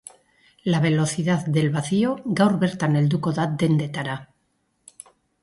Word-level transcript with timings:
La 0.63 0.79
velocidad 0.85 1.45
del 1.57 1.69
vacio 1.75 2.15
gaur 2.39 2.57
bertan 2.65 2.99
helduko 3.03 3.35
da 3.41 3.47
dendetara. 3.65 4.19